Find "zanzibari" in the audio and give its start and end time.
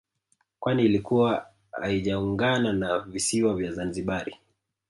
3.71-4.35